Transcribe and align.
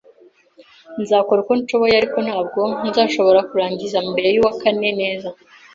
Nzakora 1.01 1.39
uko 1.41 1.53
nshoboye, 1.59 1.93
ariko 1.97 2.17
ntabwo 2.27 2.61
nzashobora 2.87 3.39
kurangiza 3.49 3.97
mbere 4.11 4.27
yuwakane 4.35 4.89
neza. 4.99 5.29